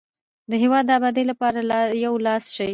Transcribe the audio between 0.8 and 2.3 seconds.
د ابادۍ لپاره یو